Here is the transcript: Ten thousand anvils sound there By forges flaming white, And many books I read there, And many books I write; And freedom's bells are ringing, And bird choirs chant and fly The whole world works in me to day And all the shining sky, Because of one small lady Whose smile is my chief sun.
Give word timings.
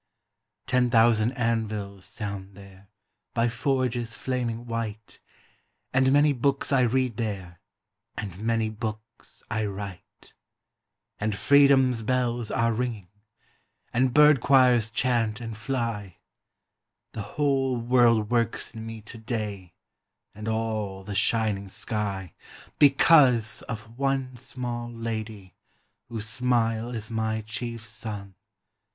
Ten 0.65 0.89
thousand 0.89 1.33
anvils 1.33 2.05
sound 2.05 2.55
there 2.55 2.89
By 3.35 3.47
forges 3.47 4.15
flaming 4.15 4.65
white, 4.65 5.19
And 5.93 6.11
many 6.11 6.33
books 6.33 6.71
I 6.73 6.81
read 6.81 7.17
there, 7.17 7.59
And 8.17 8.39
many 8.39 8.67
books 8.67 9.43
I 9.51 9.65
write; 9.67 10.33
And 11.19 11.35
freedom's 11.35 12.01
bells 12.01 12.49
are 12.49 12.73
ringing, 12.73 13.09
And 13.93 14.11
bird 14.11 14.41
choirs 14.41 14.89
chant 14.89 15.39
and 15.39 15.55
fly 15.55 16.17
The 17.11 17.21
whole 17.37 17.77
world 17.77 18.31
works 18.31 18.73
in 18.73 18.83
me 18.87 19.01
to 19.01 19.19
day 19.19 19.75
And 20.33 20.47
all 20.47 21.03
the 21.03 21.13
shining 21.13 21.67
sky, 21.67 22.33
Because 22.79 23.61
of 23.69 23.99
one 23.99 24.35
small 24.35 24.91
lady 24.91 25.53
Whose 26.09 26.27
smile 26.27 26.89
is 26.89 27.11
my 27.11 27.41
chief 27.41 27.85
sun. 27.85 28.33